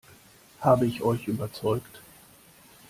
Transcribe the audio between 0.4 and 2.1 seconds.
Habe ich euch überzeugt?